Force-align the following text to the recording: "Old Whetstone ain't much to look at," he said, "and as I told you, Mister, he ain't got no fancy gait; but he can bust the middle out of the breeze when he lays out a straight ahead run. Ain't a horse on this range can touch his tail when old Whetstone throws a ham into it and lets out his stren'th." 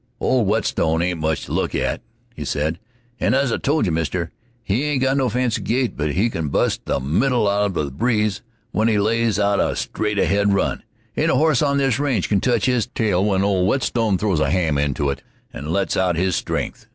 "Old 0.19 0.47
Whetstone 0.47 1.03
ain't 1.03 1.19
much 1.19 1.45
to 1.45 1.51
look 1.51 1.75
at," 1.75 2.01
he 2.33 2.43
said, 2.43 2.79
"and 3.19 3.35
as 3.35 3.51
I 3.51 3.57
told 3.57 3.85
you, 3.85 3.91
Mister, 3.91 4.31
he 4.63 4.83
ain't 4.85 5.03
got 5.03 5.15
no 5.15 5.29
fancy 5.29 5.61
gait; 5.61 5.95
but 5.95 6.13
he 6.13 6.27
can 6.31 6.47
bust 6.47 6.81
the 6.85 6.99
middle 6.99 7.47
out 7.47 7.65
of 7.67 7.73
the 7.75 7.91
breeze 7.91 8.41
when 8.71 8.87
he 8.87 8.97
lays 8.97 9.37
out 9.37 9.59
a 9.59 9.75
straight 9.75 10.17
ahead 10.17 10.53
run. 10.55 10.81
Ain't 11.15 11.29
a 11.29 11.35
horse 11.35 11.61
on 11.61 11.77
this 11.77 11.99
range 11.99 12.29
can 12.29 12.41
touch 12.41 12.65
his 12.65 12.87
tail 12.87 13.23
when 13.23 13.43
old 13.43 13.67
Whetstone 13.67 14.17
throws 14.17 14.39
a 14.39 14.49
ham 14.49 14.79
into 14.79 15.11
it 15.11 15.21
and 15.53 15.69
lets 15.71 15.95
out 15.95 16.15
his 16.15 16.35
stren'th." 16.35 16.87